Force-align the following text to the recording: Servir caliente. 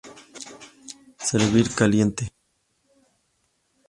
Servir 1.29 1.69
caliente. 1.75 2.23